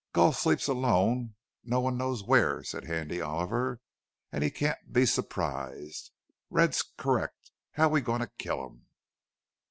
"Gul 0.13 0.33
sleep 0.33 0.67
alone, 0.67 1.35
no 1.63 1.79
one 1.79 1.95
knows 1.95 2.23
where," 2.23 2.63
said 2.63 2.85
Handy 2.85 3.21
Oliver. 3.21 3.79
"An' 4.31 4.41
he 4.41 4.49
can't 4.49 4.91
be 4.91 5.05
surprised. 5.05 6.09
Red's 6.49 6.81
correct. 6.81 7.51
How're 7.73 7.89
we 7.89 8.01
goin' 8.01 8.21
to 8.21 8.31
kill 8.39 8.65
him?" 8.65 8.87